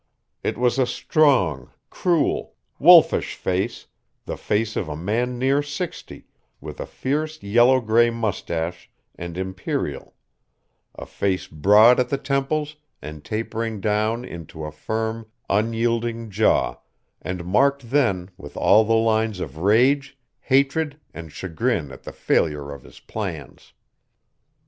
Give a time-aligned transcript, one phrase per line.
[0.43, 3.85] It was a strong, cruel, wolfish face
[4.25, 6.25] the face of a man near sixty,
[6.59, 10.15] with a fierce yellow gray mustache and imperial
[10.95, 16.77] a face broad at the temples and tapering down into a firm, unyielding jaw,
[17.21, 22.71] and marked then with all the lines of rage, hatred, and chagrin at the failure
[22.71, 23.71] of his plans.